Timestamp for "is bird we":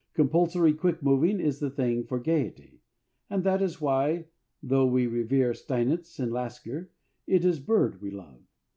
7.45-8.09